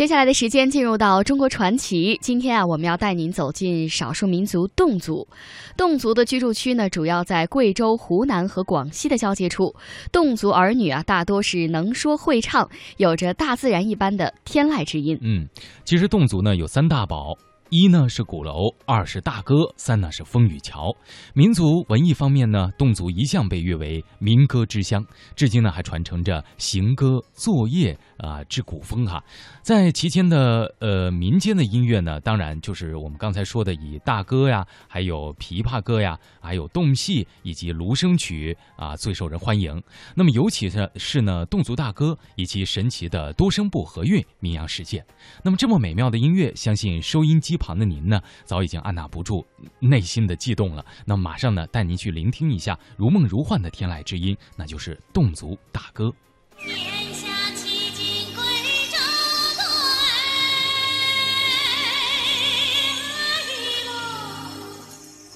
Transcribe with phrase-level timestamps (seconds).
[0.00, 2.18] 接下来的时间进入到中国传奇。
[2.22, 5.28] 今天啊，我们要带您走进少数民族侗族。
[5.76, 9.74] 侗族的居住区呢，主要在贵州、湖南和广西的交界处。
[10.10, 12.66] 侗族儿女啊，大多是能说会唱，
[12.96, 15.18] 有着大自然一般的天籁之音。
[15.20, 15.46] 嗯，
[15.84, 17.36] 其实侗族呢有三大宝。
[17.68, 20.92] 一呢是鼓楼，二是大歌，三呢是风雨桥。
[21.34, 25.04] 民族文艺方面呢，侗族一向被誉为民歌之乡，
[25.36, 29.22] 至今呢还传承着行歌作业啊之古风哈。
[29.62, 39.80] 在其间的呃民间的音乐呢，当然就是我们刚才说的以大歌呀，还有琵琶歌呀，还有侗戏以及芦笙曲啊最受人欢迎。
[40.16, 45.04] 那么尤其是是呢侗族大歌以及神奇的多声部和韵名扬世界。
[45.44, 47.60] 那么这么美妙的音乐，相信收音机。
[47.60, 49.46] 旁的您呢，早已经按捺不住
[49.80, 50.82] 内心的悸动了。
[51.04, 56.10] 那马上呢，带您去聆听一下如梦如幻的天籁之音，那就是侗族大歌。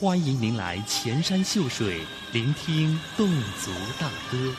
[0.00, 3.26] 欢迎您来前山秀水，聆听侗
[3.60, 4.54] 族大歌。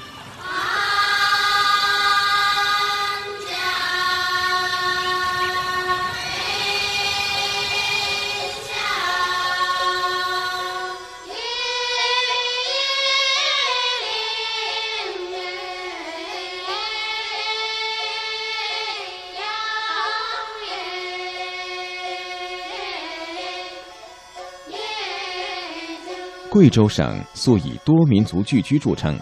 [26.60, 29.18] 贵州省素以多民族聚居著称，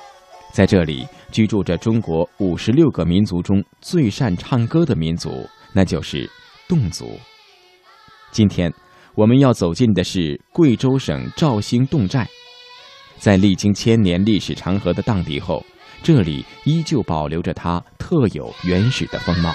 [0.51, 6.27] 在这里居住着中国五十六个民族中最善唱歌的民族，那就是
[6.67, 7.11] 侗族。
[8.31, 8.73] 今天
[9.13, 12.27] 我们要走进的是贵州省肇兴侗寨，
[13.19, 15.63] 在历经千年历史长河的荡涤后，
[16.01, 19.53] 这里依旧保留着它特有原始的风貌。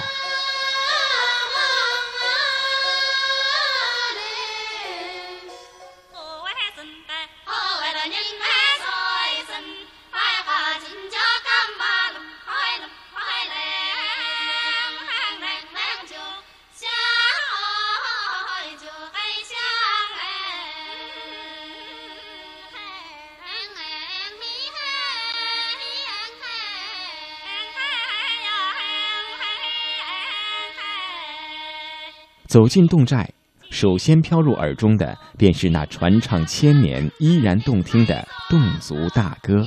[32.53, 33.27] 走进侗寨，
[33.71, 39.67] 首先飘入耳中的便是那传唱千年、依然动听的侗族大歌。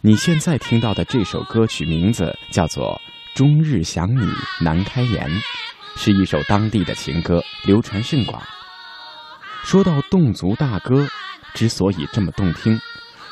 [0.00, 3.00] 你现在听到的这首歌曲名字叫做
[3.36, 4.24] 《终日想你
[4.60, 5.28] 难开言》，
[5.96, 8.40] 是一首当地的情歌，流传甚广。
[9.64, 11.04] 说到侗族大歌，
[11.52, 12.78] 之所以这么动听，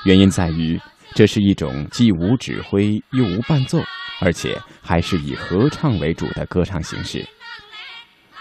[0.05, 0.81] 原因在于
[1.15, 3.79] 这是一种既无指挥又无伴奏，
[4.21, 7.25] 而且还是以合唱为主的歌唱形式。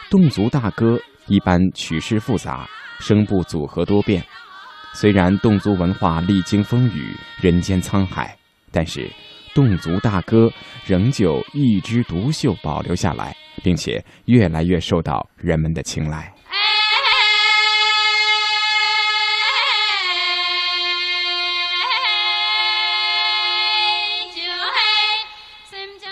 [0.09, 2.67] 侗族大歌一般曲式复杂，
[2.99, 4.25] 声部组合多变。
[4.97, 8.33] 虽然侗族文化历经风雨，人间沧海，
[8.71, 9.11] 但是
[9.53, 10.49] 侗族大歌
[10.85, 16.33] 仍旧一枝独秀保留下来，并且越来越受到人们的青睐。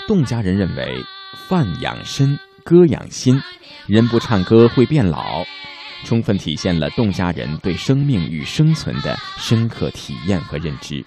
[0.10, 1.02] 侗家人认为，
[1.48, 3.42] 饭养身，歌养心，
[3.88, 5.46] 人不唱歌会变老。
[6.03, 11.03] 充分体现了侗家人对生命与生存的深刻体验和认知。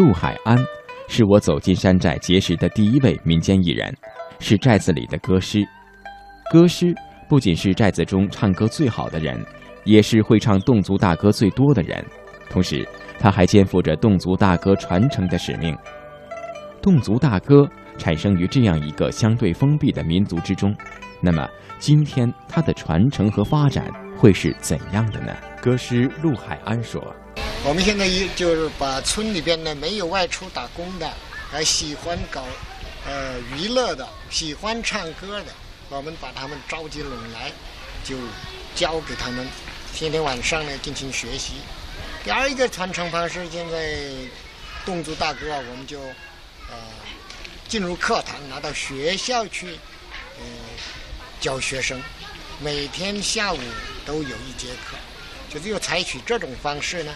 [0.00, 0.56] 陆海安
[1.08, 3.94] 是我走进山寨结识的第一位民间艺人，
[4.38, 5.62] 是寨子里的歌师。
[6.50, 6.94] 歌师
[7.28, 9.38] 不仅是寨子中唱歌最好的人，
[9.84, 12.02] 也是会唱侗族大歌最多的人。
[12.48, 12.88] 同时，
[13.18, 15.76] 他还肩负着侗族大歌传承的使命。
[16.80, 17.68] 侗族大歌
[17.98, 20.74] 产生于这样一个相对封闭的民族之中，
[21.20, 21.46] 那么
[21.78, 25.36] 今天它的传承和发展会是怎样的呢？
[25.60, 27.14] 歌师陆海安说。
[27.62, 31.12] 我们现在一就是把村里边呢没有外出打工的，
[31.50, 32.42] 还喜欢搞
[33.06, 35.52] 呃娱乐的，喜欢唱歌的，
[35.90, 37.52] 我们把他们召集拢来，
[38.02, 38.16] 就
[38.74, 39.46] 教给他们，
[39.94, 41.52] 天天晚上呢进行学习。
[42.24, 43.94] 第二一个传承方式，现在
[44.86, 46.76] 侗族大歌啊，我们就呃
[47.68, 49.78] 进入课堂，拿到学校去
[50.38, 50.44] 呃
[51.42, 52.02] 教学生，
[52.58, 53.58] 每天下午
[54.06, 54.96] 都有一节课。
[55.50, 57.12] 就是要采取这种方式呢，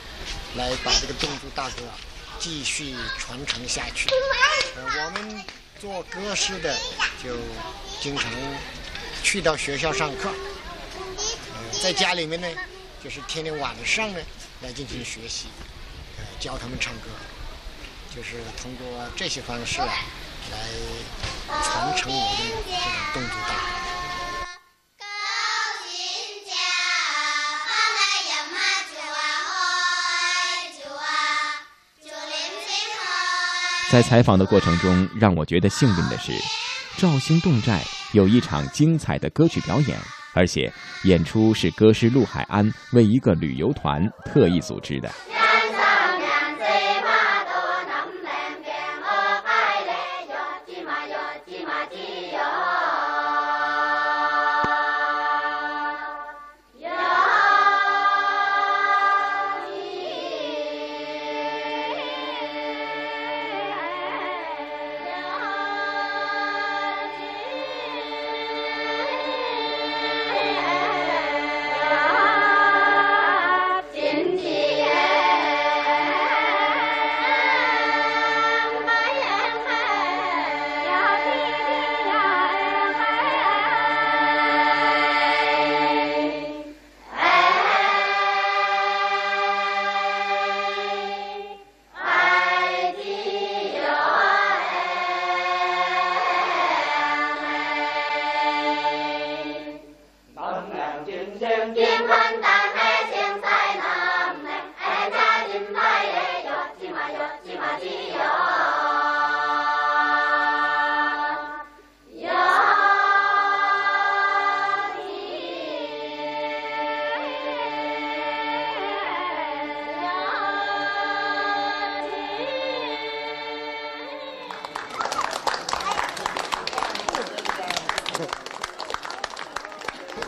[0.56, 1.82] 来把这个侗族大歌
[2.40, 4.10] 继续传承下去。
[4.76, 5.44] 呃，我们
[5.80, 6.76] 做歌师的
[7.22, 7.36] 就
[8.00, 8.28] 经常
[9.22, 10.30] 去到学校上课，
[10.98, 12.48] 呃，在家里面呢，
[13.02, 14.18] 就是天天晚上呢
[14.62, 15.46] 来进行学习，
[16.18, 17.08] 呃，教他们唱歌，
[18.14, 19.86] 就是通过这些方式啊
[20.50, 20.58] 来
[21.62, 22.64] 传承我们
[23.14, 23.83] 这种侗族大歌。
[33.94, 36.32] 在采访的过程中，让我觉得幸运的是，
[36.96, 37.80] 肇兴侗寨
[38.10, 39.96] 有一场精彩的歌曲表演，
[40.34, 40.68] 而且
[41.04, 45.08] 演出是歌师陆海安为一个旅游团特意组织的。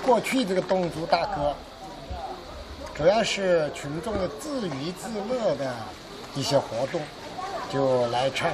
[0.07, 1.53] 过去这个侗族大歌，
[2.95, 5.75] 主要是群众的自娱自乐的
[6.37, 7.01] 一些活动，
[7.73, 8.49] 就来唱。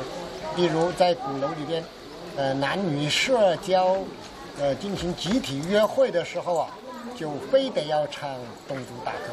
[0.56, 1.84] 例如在鼓楼里边，
[2.38, 3.98] 呃，男女社交，
[4.58, 6.70] 呃，进行集体约会的时候啊，
[7.14, 8.30] 就非得要唱
[8.66, 9.28] 侗族大歌。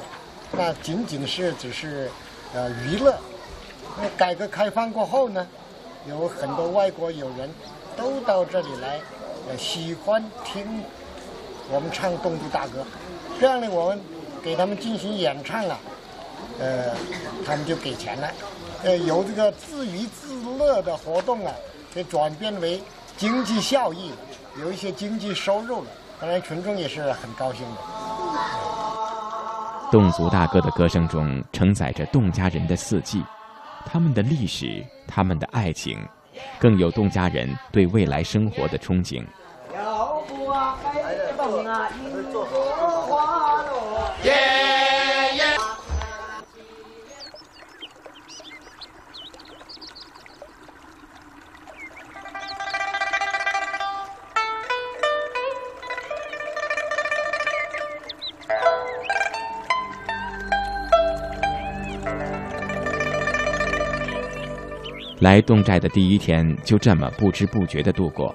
[0.51, 2.11] 那仅仅是只是
[2.53, 3.17] 呃娱乐。
[3.97, 5.47] 那改革开放过后呢，
[6.05, 7.49] 有很多外国友人
[7.95, 8.99] 都到这里来，
[9.47, 10.83] 呃，喜欢听。
[11.71, 12.85] 我们唱侗族大歌，
[13.39, 14.01] 这样呢，我们
[14.43, 15.77] 给他们进行演唱啊，
[16.59, 16.95] 呃，
[17.45, 18.27] 他们就给钱了，
[18.83, 21.53] 呃，由这个自娱自乐的活动啊，
[21.93, 22.81] 给转变为
[23.17, 24.11] 经济效益，
[24.59, 25.87] 有一些经济收入了，
[26.19, 27.77] 当然群众也是很高兴的。
[29.91, 33.23] 侗族大歌的歌声中承载着侗家人的四季，
[33.85, 35.99] 他们的历史，他们的爱情，
[36.59, 39.23] 更有侗家人对未来生活的憧憬。
[65.19, 68.33] 来侗寨的第一天就这么不知不觉地度过，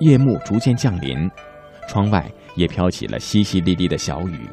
[0.00, 1.30] 夜幕逐渐降临，
[1.86, 4.48] 窗外也飘起了淅淅沥沥的小雨。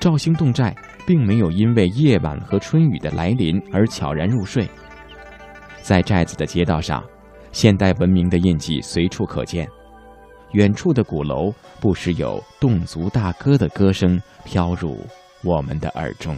[0.00, 0.74] 肇兴侗寨
[1.06, 4.68] 并没有因为夜晚和春雨的来临而悄然入睡，
[5.82, 7.04] 在寨子的街道上，
[7.52, 9.68] 现代文明的印记随处可见，
[10.52, 14.98] 远处的鼓楼不时有侗族大歌的歌声飘入
[15.42, 16.34] 我们的耳中。